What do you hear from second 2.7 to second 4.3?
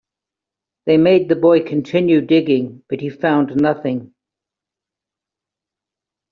but he found nothing.